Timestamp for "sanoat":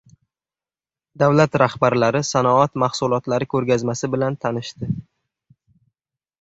2.31-2.81